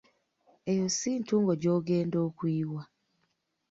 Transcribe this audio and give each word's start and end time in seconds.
Eyo 0.71 0.85
si 0.97 1.09
ntungo 1.21 1.51
gy'ogenda 1.61 2.17
okuyiwa? 2.27 2.81